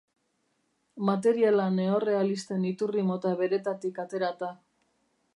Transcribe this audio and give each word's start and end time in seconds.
Materiala 1.09 1.67
neorrealisten 1.73 2.65
iturri 2.69 3.03
mota 3.09 3.33
beretatik 3.43 4.01
aterata. 4.05 4.49